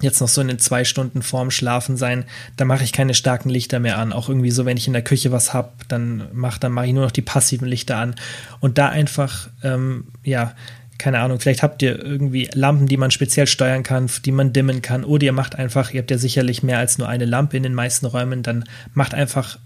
[0.00, 2.24] jetzt noch so in den zwei Stunden vorm Schlafen sein,
[2.56, 4.12] da mache ich keine starken Lichter mehr an.
[4.12, 6.92] Auch irgendwie so, wenn ich in der Küche was habe, dann mache dann mache ich
[6.92, 8.14] nur noch die passiven Lichter an.
[8.60, 10.54] Und da einfach, ähm, ja,
[10.98, 14.82] keine Ahnung, vielleicht habt ihr irgendwie Lampen, die man speziell steuern kann, die man dimmen
[14.82, 15.04] kann.
[15.04, 17.74] Oder ihr macht einfach, ihr habt ja sicherlich mehr als nur eine Lampe in den
[17.74, 19.58] meisten Räumen, dann macht einfach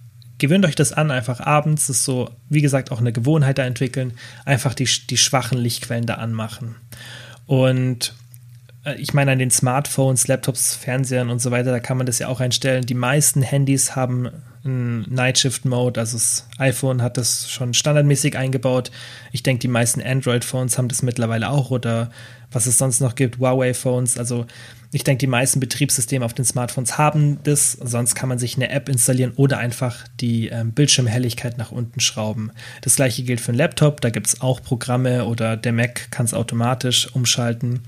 [0.42, 3.64] gewöhnt euch das an, einfach abends, das ist so, wie gesagt, auch eine Gewohnheit da
[3.64, 4.12] entwickeln,
[4.44, 6.74] einfach die, die schwachen Lichtquellen da anmachen.
[7.46, 8.14] Und
[8.84, 12.18] äh, ich meine, an den Smartphones, Laptops, Fernsehern und so weiter, da kann man das
[12.18, 12.84] ja auch einstellen.
[12.84, 14.30] Die meisten Handys haben
[14.64, 18.90] einen Night Shift Mode, also das iPhone hat das schon standardmäßig eingebaut.
[19.32, 22.10] Ich denke, die meisten Android-Phones haben das mittlerweile auch oder
[22.52, 24.18] was es sonst noch gibt, Huawei-Phones.
[24.18, 24.46] Also
[24.92, 27.72] ich denke, die meisten Betriebssysteme auf den Smartphones haben das.
[27.72, 32.52] Sonst kann man sich eine App installieren oder einfach die ähm, Bildschirmhelligkeit nach unten schrauben.
[32.82, 34.02] Das gleiche gilt für einen Laptop.
[34.02, 37.80] Da gibt es auch Programme oder der Mac kann es automatisch umschalten.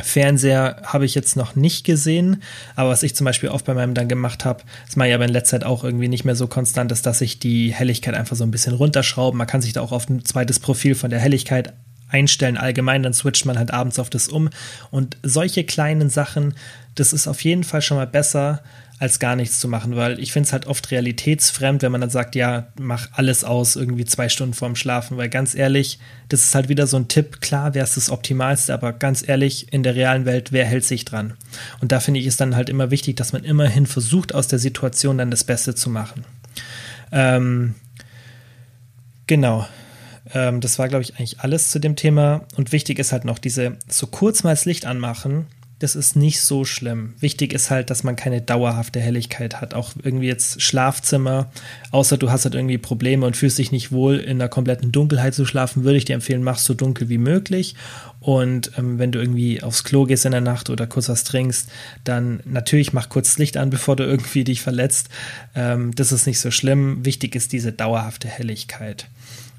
[0.00, 2.42] Fernseher habe ich jetzt noch nicht gesehen,
[2.74, 5.24] aber was ich zum Beispiel oft bei meinem dann gemacht habe, das mache ich aber
[5.24, 8.34] in letzter Zeit auch irgendwie nicht mehr so konstant, ist, dass ich die Helligkeit einfach
[8.34, 9.36] so ein bisschen runterschraube.
[9.36, 11.74] Man kann sich da auch auf ein zweites Profil von der Helligkeit
[12.08, 14.50] einstellen allgemein, dann switcht man halt abends auf das um.
[14.90, 16.54] Und solche kleinen Sachen,
[16.96, 18.62] das ist auf jeden Fall schon mal besser,
[19.04, 22.08] als gar nichts zu machen, weil ich finde es halt oft realitätsfremd, wenn man dann
[22.08, 25.98] sagt, ja, mach alles aus, irgendwie zwei Stunden vorm Schlafen, weil ganz ehrlich,
[26.30, 29.72] das ist halt wieder so ein Tipp, klar wäre es das Optimalste, aber ganz ehrlich,
[29.74, 31.34] in der realen Welt, wer hält sich dran?
[31.82, 34.58] Und da finde ich es dann halt immer wichtig, dass man immerhin versucht, aus der
[34.58, 36.24] Situation dann das Beste zu machen.
[37.12, 37.74] Ähm,
[39.26, 39.66] genau.
[40.32, 42.46] Ähm, das war, glaube ich, eigentlich alles zu dem Thema.
[42.56, 45.46] Und wichtig ist halt noch diese, so kurz mal das Licht anmachen,
[45.80, 47.14] das ist nicht so schlimm.
[47.18, 49.74] Wichtig ist halt, dass man keine dauerhafte Helligkeit hat.
[49.74, 51.50] Auch irgendwie jetzt Schlafzimmer,
[51.90, 55.34] außer du hast halt irgendwie Probleme und fühlst dich nicht wohl, in der kompletten Dunkelheit
[55.34, 57.74] zu schlafen, würde ich dir empfehlen, mach so dunkel wie möglich.
[58.20, 61.68] Und ähm, wenn du irgendwie aufs Klo gehst in der Nacht oder kurz was trinkst,
[62.04, 65.08] dann natürlich mach kurz Licht an, bevor du irgendwie dich verletzt.
[65.54, 67.04] Ähm, das ist nicht so schlimm.
[67.04, 69.08] Wichtig ist diese dauerhafte Helligkeit.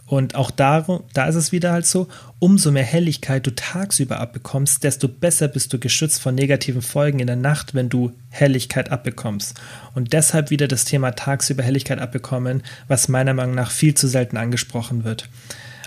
[0.08, 4.84] Und auch darum, da ist es wieder halt so, umso mehr Helligkeit du tagsüber abbekommst,
[4.84, 9.60] desto besser bist du geschützt vor negativen Folgen in der Nacht, wenn du Helligkeit abbekommst.
[9.96, 14.38] Und deshalb wieder das Thema tagsüber Helligkeit abbekommen, was meiner Meinung nach viel zu selten
[14.38, 15.28] angesprochen wird.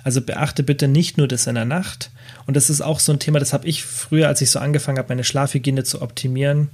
[0.03, 2.11] Also beachte bitte nicht nur das in der Nacht.
[2.47, 4.99] Und das ist auch so ein Thema, das habe ich früher, als ich so angefangen
[4.99, 6.71] habe, meine Schlafhygiene zu optimieren,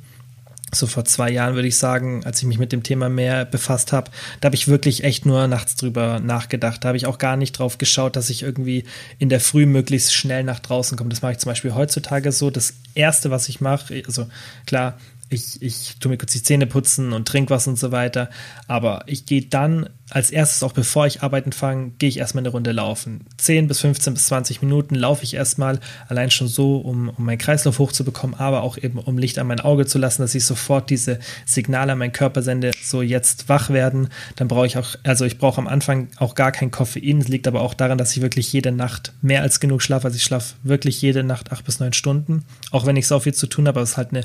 [0.74, 3.92] so vor zwei Jahren würde ich sagen, als ich mich mit dem Thema mehr befasst
[3.92, 4.10] habe,
[4.40, 6.84] da habe ich wirklich echt nur nachts drüber nachgedacht.
[6.84, 8.84] Da habe ich auch gar nicht drauf geschaut, dass ich irgendwie
[9.18, 11.10] in der Früh möglichst schnell nach draußen komme.
[11.10, 12.50] Das mache ich zum Beispiel heutzutage so.
[12.50, 14.26] Das erste, was ich mache, also
[14.66, 14.98] klar,
[15.30, 18.30] ich, ich tue mir kurz die Zähne putzen und trinke was und so weiter.
[18.68, 22.50] Aber ich gehe dann als erstes, auch bevor ich arbeiten fange, gehe ich erstmal eine
[22.50, 23.24] Runde laufen.
[23.38, 27.38] 10 bis 15 bis 20 Minuten laufe ich erstmal, allein schon so, um, um meinen
[27.38, 30.90] Kreislauf hochzubekommen, aber auch eben, um Licht an mein Auge zu lassen, dass ich sofort
[30.90, 34.08] diese Signale an meinen Körper sende, so jetzt wach werden.
[34.36, 37.20] Dann brauche ich auch, also ich brauche am Anfang auch gar kein Koffein.
[37.20, 40.06] Es liegt aber auch daran, dass ich wirklich jede Nacht mehr als genug schlafe.
[40.06, 43.34] Also ich schlafe wirklich jede Nacht acht bis neun Stunden, auch wenn ich so viel
[43.34, 44.24] zu tun habe, aber es ist halt eine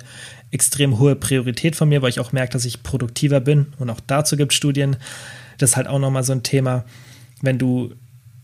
[0.52, 3.68] extrem hohe Priorität von mir, weil ich auch merke, dass ich produktiver bin.
[3.78, 4.98] Und auch dazu gibt es Studien.
[5.60, 6.86] Das ist halt auch nochmal so ein Thema,
[7.42, 7.94] wenn du,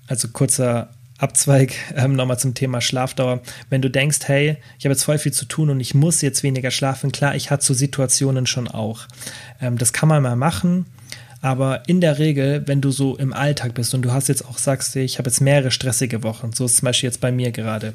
[0.07, 3.41] also kurzer Abzweig ähm, nochmal zum Thema Schlafdauer.
[3.69, 6.43] Wenn du denkst, hey, ich habe jetzt voll viel zu tun und ich muss jetzt
[6.43, 9.07] weniger schlafen, klar, ich hatte so Situationen schon auch.
[9.61, 10.85] Ähm, das kann man mal machen,
[11.41, 14.57] aber in der Regel, wenn du so im Alltag bist und du hast jetzt auch,
[14.57, 17.93] sagst ich habe jetzt mehrere stressige Wochen, so ist zum Beispiel jetzt bei mir gerade,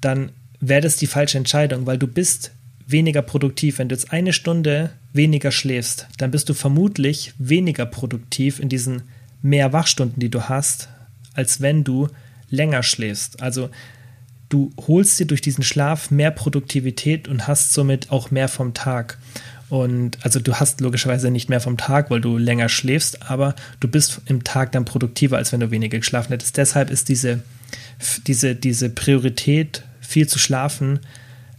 [0.00, 0.30] dann
[0.60, 2.52] wäre das die falsche Entscheidung, weil du bist
[2.86, 3.78] weniger produktiv.
[3.78, 9.02] Wenn du jetzt eine Stunde weniger schläfst, dann bist du vermutlich weniger produktiv in diesen
[9.42, 10.88] mehr Wachstunden, die du hast,
[11.34, 12.08] als wenn du
[12.50, 13.42] länger schläfst.
[13.42, 13.70] Also
[14.48, 19.18] du holst dir durch diesen Schlaf mehr Produktivität und hast somit auch mehr vom Tag.
[19.68, 23.88] Und also du hast logischerweise nicht mehr vom Tag, weil du länger schläfst, aber du
[23.88, 26.56] bist im Tag dann produktiver, als wenn du weniger geschlafen hättest.
[26.56, 27.42] Deshalb ist diese,
[28.26, 31.00] diese, diese Priorität, viel zu schlafen,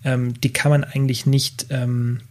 [0.04, 2.22] ähm, die kann man eigentlich nicht, ähm,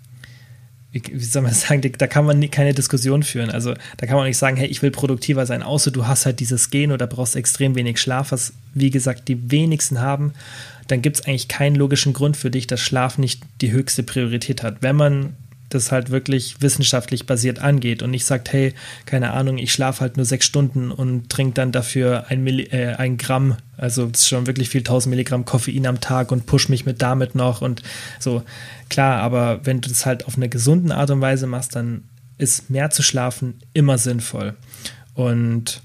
[0.92, 3.50] wie, soll man sagen, da kann man keine Diskussion führen.
[3.50, 6.40] Also da kann man nicht sagen, hey, ich will produktiver sein, außer du hast halt
[6.40, 10.32] dieses Gen oder brauchst extrem wenig Schlaf, was wie gesagt die wenigsten haben.
[10.86, 14.62] Dann gibt es eigentlich keinen logischen Grund für dich, dass Schlaf nicht die höchste Priorität
[14.62, 14.78] hat.
[14.80, 15.36] Wenn man
[15.68, 18.74] das halt wirklich wissenschaftlich basiert angeht und nicht sagt, hey,
[19.06, 22.94] keine Ahnung, ich schlafe halt nur sechs Stunden und trinke dann dafür ein, Milli äh,
[22.94, 27.02] ein Gramm, also schon wirklich viel, 1000 Milligramm Koffein am Tag und push mich mit
[27.02, 27.82] damit noch und
[28.18, 28.42] so.
[28.88, 32.04] Klar, aber wenn du das halt auf eine gesunde Art und Weise machst, dann
[32.38, 34.54] ist mehr zu schlafen immer sinnvoll.
[35.14, 35.82] Und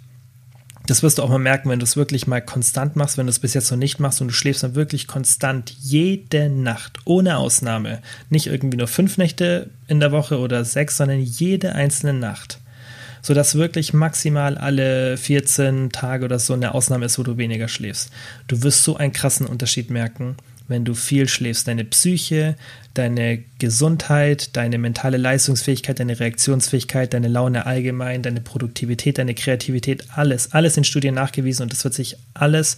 [0.85, 3.29] das wirst du auch mal merken, wenn du es wirklich mal konstant machst, wenn du
[3.29, 7.37] es bis jetzt noch nicht machst und du schläfst dann wirklich konstant jede Nacht, ohne
[7.37, 8.01] Ausnahme.
[8.29, 12.59] Nicht irgendwie nur fünf Nächte in der Woche oder sechs, sondern jede einzelne Nacht.
[13.21, 18.11] Sodass wirklich maximal alle 14 Tage oder so eine Ausnahme ist, wo du weniger schläfst.
[18.47, 20.35] Du wirst so einen krassen Unterschied merken
[20.67, 21.67] wenn du viel schläfst.
[21.67, 22.55] Deine Psyche,
[22.93, 30.53] deine Gesundheit, deine mentale Leistungsfähigkeit, deine Reaktionsfähigkeit, deine Laune allgemein, deine Produktivität, deine Kreativität, alles,
[30.53, 32.77] alles in Studien nachgewiesen und es wird sich alles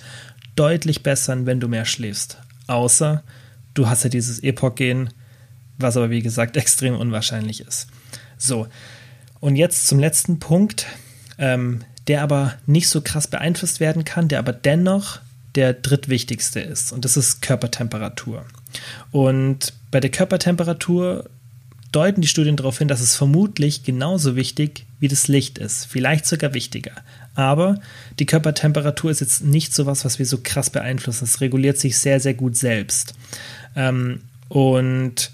[0.56, 2.38] deutlich bessern, wenn du mehr schläfst.
[2.68, 3.24] Außer
[3.74, 5.10] du hast ja dieses Epoch-Gen,
[5.78, 7.88] was aber wie gesagt extrem unwahrscheinlich ist.
[8.38, 8.68] So,
[9.40, 10.88] und jetzt zum letzten Punkt,
[11.38, 15.20] ähm, der aber nicht so krass beeinflusst werden kann, der aber dennoch
[15.56, 18.46] der drittwichtigste ist und das ist Körpertemperatur.
[19.12, 21.30] Und bei der Körpertemperatur
[21.92, 26.26] deuten die Studien darauf hin, dass es vermutlich genauso wichtig wie das Licht ist, vielleicht
[26.26, 26.92] sogar wichtiger.
[27.36, 27.80] Aber
[28.20, 31.26] die Körpertemperatur ist jetzt nicht so was, was wir so krass beeinflussen.
[31.26, 33.14] Es reguliert sich sehr, sehr gut selbst.
[33.76, 35.32] Ähm, und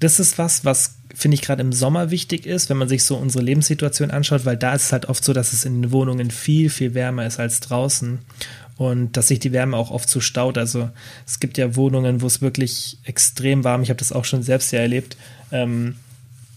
[0.00, 3.16] das ist was, was finde ich gerade im Sommer wichtig ist, wenn man sich so
[3.16, 6.30] unsere Lebenssituation anschaut, weil da ist es halt oft so, dass es in den Wohnungen
[6.30, 8.18] viel, viel wärmer ist als draußen
[8.90, 10.58] und dass sich die Wärme auch oft so staut.
[10.58, 10.90] Also
[11.26, 14.72] es gibt ja Wohnungen, wo es wirklich extrem warm, ich habe das auch schon selbst
[14.72, 15.16] ja erlebt,
[15.50, 15.96] ähm,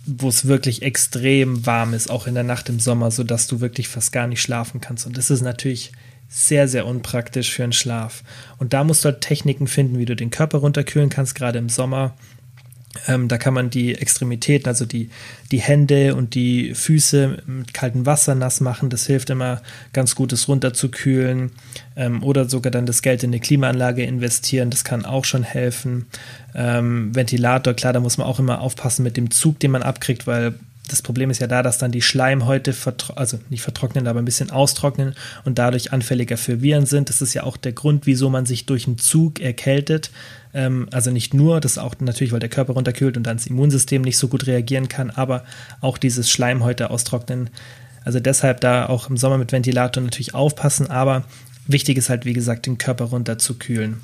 [0.06, 3.88] wo es wirklich extrem warm ist, auch in der Nacht im Sommer, sodass du wirklich
[3.88, 5.06] fast gar nicht schlafen kannst.
[5.06, 5.92] Und das ist natürlich
[6.30, 8.24] sehr, sehr unpraktisch für einen Schlaf.
[8.58, 11.70] Und da musst du halt Techniken finden, wie du den Körper runterkühlen kannst, gerade im
[11.70, 12.14] Sommer.
[13.08, 15.10] Ähm, da kann man die Extremitäten, also die,
[15.52, 18.90] die Hände und die Füße mit kaltem Wasser nass machen.
[18.90, 19.62] Das hilft immer
[19.94, 21.52] ganz gut, es runterzukühlen.
[21.96, 24.70] Ähm, oder sogar dann das Geld in eine Klimaanlage investieren.
[24.70, 26.08] Das kann auch schon helfen.
[26.54, 30.28] Ähm, Ventilator, klar, da muss man auch immer aufpassen mit dem Zug, den man abkriegt,
[30.28, 30.56] weil
[30.88, 32.74] das Problem ist ja da, dass dann die Schleimhäute,
[33.16, 37.10] also nicht vertrocknen, aber ein bisschen austrocknen und dadurch anfälliger für Viren sind.
[37.10, 40.12] Das ist ja auch der Grund, wieso man sich durch einen Zug erkältet.
[40.56, 44.02] Ähm, also nicht nur, das auch natürlich, weil der Körper runterkühlt und dann das Immunsystem
[44.02, 45.44] nicht so gut reagieren kann, aber
[45.82, 47.50] auch dieses Schleimhäute austrocknen.
[48.06, 51.26] Also deshalb da auch im Sommer mit Ventilator natürlich aufpassen, aber
[51.68, 54.02] wichtig ist halt, wie gesagt, den Körper runterzukühlen.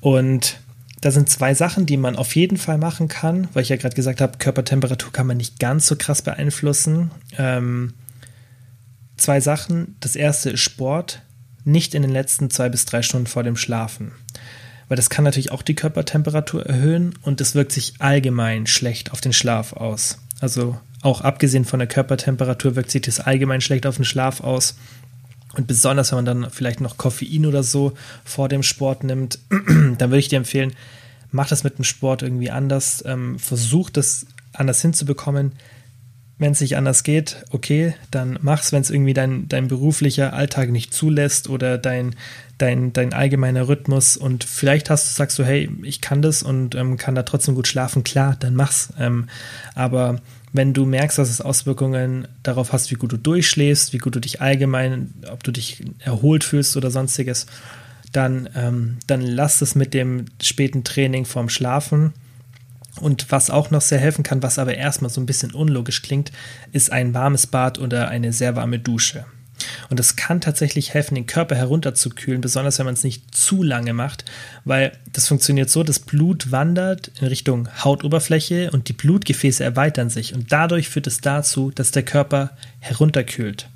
[0.00, 0.58] Und
[1.00, 3.96] da sind zwei Sachen, die man auf jeden Fall machen kann, weil ich ja gerade
[3.96, 7.10] gesagt habe, Körpertemperatur kann man nicht ganz so krass beeinflussen.
[7.38, 7.94] Ähm,
[9.16, 9.96] zwei Sachen.
[10.00, 11.22] Das erste ist Sport,
[11.64, 14.12] nicht in den letzten zwei bis drei Stunden vor dem Schlafen.
[14.90, 19.20] Weil das kann natürlich auch die Körpertemperatur erhöhen und es wirkt sich allgemein schlecht auf
[19.20, 20.18] den Schlaf aus.
[20.40, 24.74] Also auch abgesehen von der Körpertemperatur wirkt sich das allgemein schlecht auf den Schlaf aus.
[25.54, 27.92] Und besonders, wenn man dann vielleicht noch Koffein oder so
[28.24, 30.72] vor dem Sport nimmt, dann würde ich dir empfehlen,
[31.30, 33.04] mach das mit dem Sport irgendwie anders.
[33.06, 35.52] Ähm, versuch das anders hinzubekommen.
[36.40, 40.70] Wenn es nicht anders geht, okay, dann mach's, wenn es irgendwie dein, dein beruflicher Alltag
[40.70, 42.16] nicht zulässt oder dein,
[42.56, 46.74] dein, dein allgemeiner Rhythmus und vielleicht hast du, sagst du, hey, ich kann das und
[46.74, 48.90] ähm, kann da trotzdem gut schlafen, klar, dann mach's.
[48.98, 49.28] Ähm,
[49.74, 50.22] aber
[50.54, 54.20] wenn du merkst, dass es Auswirkungen darauf hast, wie gut du durchschläfst, wie gut du
[54.20, 57.48] dich allgemein, ob du dich erholt fühlst oder sonstiges,
[58.12, 62.14] dann, ähm, dann lass es mit dem späten Training vorm Schlafen.
[63.00, 66.32] Und was auch noch sehr helfen kann, was aber erstmal so ein bisschen unlogisch klingt,
[66.72, 69.24] ist ein warmes Bad oder eine sehr warme Dusche.
[69.88, 73.92] Und das kann tatsächlich helfen, den Körper herunterzukühlen, besonders wenn man es nicht zu lange
[73.92, 74.24] macht,
[74.64, 80.34] weil das funktioniert so, das Blut wandert in Richtung Hautoberfläche und die Blutgefäße erweitern sich
[80.34, 83.68] und dadurch führt es dazu, dass der Körper herunterkühlt.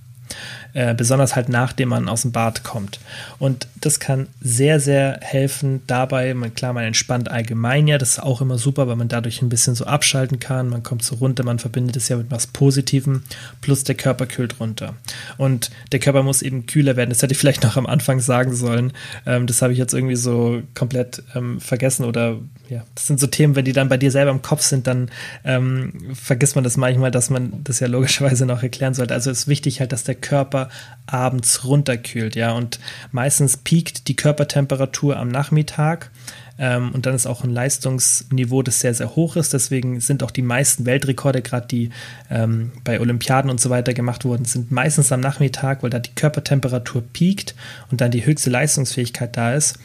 [0.74, 2.98] Äh, besonders halt nachdem man aus dem Bad kommt.
[3.38, 6.34] Und das kann sehr, sehr helfen dabei.
[6.34, 9.48] Man, klar, man entspannt allgemein ja, das ist auch immer super, weil man dadurch ein
[9.48, 10.68] bisschen so abschalten kann.
[10.68, 13.22] Man kommt so runter, man verbindet es ja mit was Positivem,
[13.60, 14.94] plus der Körper kühlt runter.
[15.38, 17.10] Und der Körper muss eben kühler werden.
[17.10, 18.92] Das hätte ich vielleicht noch am Anfang sagen sollen.
[19.26, 23.26] Ähm, das habe ich jetzt irgendwie so komplett ähm, vergessen oder ja, das sind so
[23.26, 25.10] Themen, wenn die dann bei dir selber im Kopf sind, dann
[25.44, 29.14] ähm, vergisst man das manchmal, dass man das ja logischerweise noch erklären sollte.
[29.14, 30.63] Also ist wichtig halt, dass der Körper
[31.06, 32.52] abends runterkühlt, ja.
[32.52, 32.80] Und
[33.12, 36.10] meistens piekt die Körpertemperatur am Nachmittag.
[36.56, 39.52] Ähm, und dann ist auch ein Leistungsniveau, das sehr, sehr hoch ist.
[39.52, 41.90] Deswegen sind auch die meisten Weltrekorde, gerade die
[42.30, 46.14] ähm, bei Olympiaden und so weiter gemacht wurden, sind meistens am Nachmittag, weil da die
[46.14, 47.54] Körpertemperatur piekt
[47.90, 49.78] und dann die höchste Leistungsfähigkeit da ist.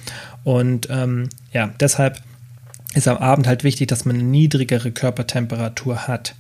[0.44, 2.22] Und ähm, ja, deshalb
[2.94, 6.36] ist am Abend halt wichtig, dass man eine niedrigere Körpertemperatur hat.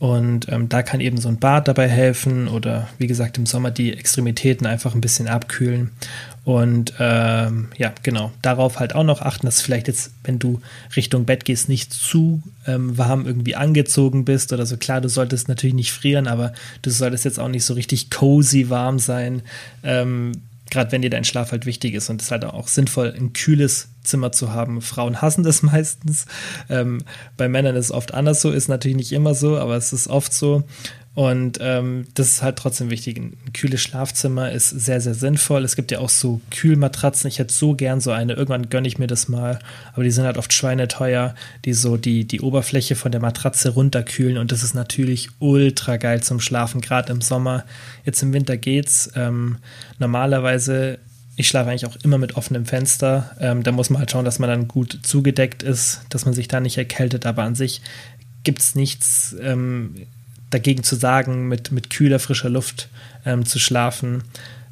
[0.00, 3.70] Und ähm, da kann eben so ein Bad dabei helfen oder wie gesagt im Sommer
[3.70, 5.90] die Extremitäten einfach ein bisschen abkühlen.
[6.42, 10.62] Und ähm, ja, genau, darauf halt auch noch achten, dass vielleicht jetzt, wenn du
[10.96, 14.78] Richtung Bett gehst, nicht zu ähm, warm irgendwie angezogen bist oder so.
[14.78, 18.70] Klar, du solltest natürlich nicht frieren, aber du solltest jetzt auch nicht so richtig cozy
[18.70, 19.42] warm sein.
[19.82, 20.32] Ähm,
[20.70, 23.32] gerade wenn dir dein Schlaf halt wichtig ist und es ist halt auch sinnvoll, ein
[23.32, 24.80] kühles Zimmer zu haben.
[24.80, 26.26] Frauen hassen das meistens.
[26.68, 27.02] Ähm,
[27.36, 30.08] bei Männern ist es oft anders so, ist natürlich nicht immer so, aber es ist
[30.08, 30.64] oft so.
[31.20, 33.18] Und ähm, das ist halt trotzdem wichtig.
[33.18, 35.64] Ein kühles Schlafzimmer ist sehr, sehr sinnvoll.
[35.64, 37.28] Es gibt ja auch so Kühlmatratzen.
[37.28, 38.32] Ich hätte so gern so eine.
[38.32, 39.58] Irgendwann gönne ich mir das mal.
[39.92, 41.34] Aber die sind halt oft schweineteuer,
[41.66, 44.38] die so die, die Oberfläche von der Matratze runterkühlen.
[44.38, 47.64] Und das ist natürlich ultra geil zum Schlafen, gerade im Sommer.
[48.06, 49.12] Jetzt im Winter geht's.
[49.14, 49.58] Ähm,
[49.98, 51.00] normalerweise
[51.36, 53.36] ich schlafe eigentlich auch immer mit offenem Fenster.
[53.40, 56.48] Ähm, da muss man halt schauen, dass man dann gut zugedeckt ist, dass man sich
[56.48, 57.26] da nicht erkältet.
[57.26, 57.82] Aber an sich
[58.42, 60.06] gibt es nichts ähm,
[60.50, 62.88] dagegen zu sagen, mit, mit kühler, frischer Luft
[63.24, 64.22] ähm, zu schlafen.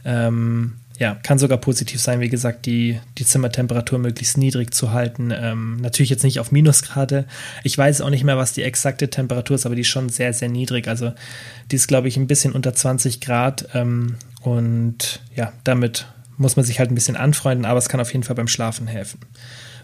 [0.04, 5.32] Ähm, ja, kann sogar positiv sein, wie gesagt, die, die Zimmertemperatur möglichst niedrig zu halten.
[5.32, 7.24] Ähm, natürlich jetzt nicht auf Minusgrade.
[7.62, 10.32] Ich weiß auch nicht mehr, was die exakte Temperatur ist, aber die ist schon sehr,
[10.32, 10.88] sehr niedrig.
[10.88, 11.12] Also
[11.70, 13.68] die ist, glaube ich, ein bisschen unter 20 Grad.
[13.74, 18.12] Ähm, und ja, damit muss man sich halt ein bisschen anfreunden, aber es kann auf
[18.12, 19.20] jeden Fall beim Schlafen helfen.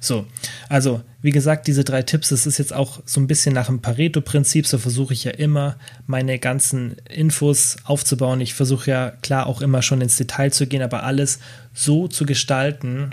[0.05, 0.27] So,
[0.69, 3.81] also wie gesagt, diese drei Tipps, das ist jetzt auch so ein bisschen nach dem
[3.81, 8.43] Pareto-Prinzip, so versuche ich ja immer meine ganzen Infos aufzubauen.
[8.43, 11.38] Ich versuche ja klar auch immer schon ins Detail zu gehen, aber alles
[11.73, 13.12] so zu gestalten,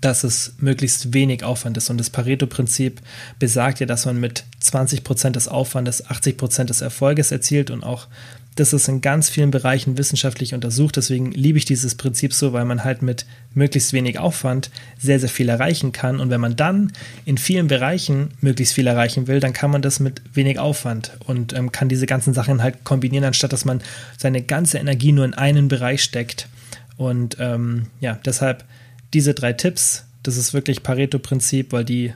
[0.00, 1.90] dass es möglichst wenig Aufwand ist.
[1.90, 3.02] Und das Pareto-Prinzip
[3.38, 8.06] besagt ja, dass man mit 20% des Aufwandes 80% des Erfolges erzielt und auch
[8.56, 10.96] das ist in ganz vielen Bereichen wissenschaftlich untersucht.
[10.96, 15.28] Deswegen liebe ich dieses Prinzip so, weil man halt mit möglichst wenig Aufwand sehr, sehr
[15.28, 16.20] viel erreichen kann.
[16.20, 16.92] Und wenn man dann
[17.26, 21.52] in vielen Bereichen möglichst viel erreichen will, dann kann man das mit wenig Aufwand und
[21.52, 23.82] ähm, kann diese ganzen Sachen halt kombinieren, anstatt dass man
[24.16, 26.48] seine ganze Energie nur in einen Bereich steckt.
[26.96, 28.64] Und ähm, ja, deshalb
[29.12, 32.14] diese drei Tipps, das ist wirklich Pareto-Prinzip, weil die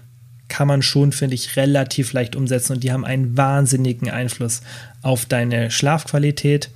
[0.51, 4.61] kann man schon, finde ich, relativ leicht umsetzen und die haben einen wahnsinnigen Einfluss
[5.01, 6.69] auf deine Schlafqualität.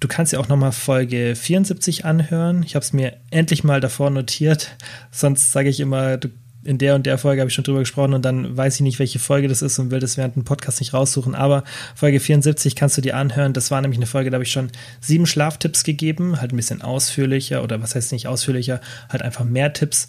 [0.00, 2.64] Du kannst ja auch nochmal Folge 74 anhören.
[2.64, 4.76] Ich habe es mir endlich mal davor notiert.
[5.12, 6.18] Sonst sage ich immer,
[6.64, 8.98] in der und der Folge habe ich schon drüber gesprochen und dann weiß ich nicht,
[8.98, 11.34] welche Folge das ist und will das während dem Podcast nicht raussuchen.
[11.34, 13.52] Aber Folge 74 kannst du dir anhören.
[13.52, 14.70] Das war nämlich eine Folge, da habe ich schon
[15.00, 19.72] sieben Schlaftipps gegeben, halt ein bisschen ausführlicher oder was heißt nicht ausführlicher, halt einfach mehr
[19.72, 20.08] Tipps.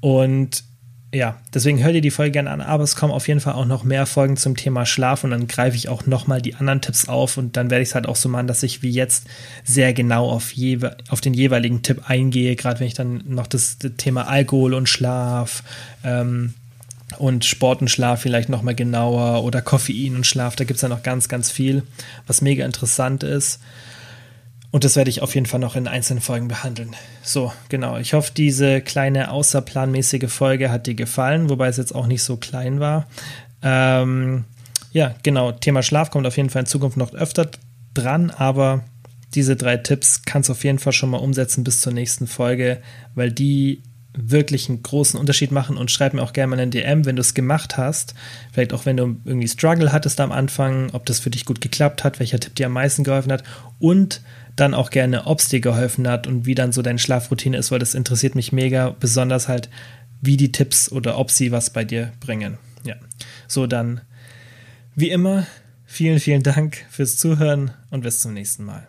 [0.00, 0.64] Und
[1.12, 3.64] ja, deswegen hör dir die Folge gerne an, aber es kommen auf jeden Fall auch
[3.64, 7.08] noch mehr Folgen zum Thema Schlaf und dann greife ich auch nochmal die anderen Tipps
[7.08, 9.26] auf und dann werde ich es halt auch so machen, dass ich wie jetzt
[9.64, 13.78] sehr genau auf, jewe auf den jeweiligen Tipp eingehe, gerade wenn ich dann noch das,
[13.78, 15.62] das Thema Alkohol und Schlaf
[16.04, 16.52] ähm,
[17.16, 20.90] und Sport und Schlaf vielleicht nochmal genauer oder Koffein und Schlaf, da gibt es ja
[20.90, 21.84] noch ganz, ganz viel,
[22.26, 23.60] was mega interessant ist.
[24.70, 26.94] Und das werde ich auf jeden Fall noch in einzelnen Folgen behandeln.
[27.22, 27.96] So, genau.
[27.98, 32.36] Ich hoffe, diese kleine außerplanmäßige Folge hat dir gefallen, wobei es jetzt auch nicht so
[32.36, 33.06] klein war.
[33.62, 34.44] Ähm,
[34.92, 35.52] ja, genau.
[35.52, 37.50] Thema Schlaf kommt auf jeden Fall in Zukunft noch öfter
[37.94, 38.84] dran, aber
[39.34, 42.82] diese drei Tipps kannst du auf jeden Fall schon mal umsetzen bis zur nächsten Folge,
[43.14, 43.82] weil die
[44.16, 47.20] wirklich einen großen Unterschied machen und schreib mir auch gerne mal eine DM, wenn du
[47.20, 48.14] es gemacht hast.
[48.52, 52.04] Vielleicht auch, wenn du irgendwie Struggle hattest am Anfang, ob das für dich gut geklappt
[52.04, 53.44] hat, welcher Tipp dir am meisten geholfen hat
[53.78, 54.22] und
[54.56, 57.70] dann auch gerne, ob es dir geholfen hat und wie dann so deine Schlafroutine ist,
[57.70, 59.68] weil das interessiert mich mega, besonders halt,
[60.20, 62.58] wie die Tipps oder ob sie was bei dir bringen.
[62.84, 62.96] Ja,
[63.46, 64.00] so dann,
[64.96, 65.46] wie immer,
[65.84, 68.88] vielen, vielen Dank fürs Zuhören und bis zum nächsten Mal.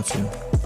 [0.01, 0.60] dafür.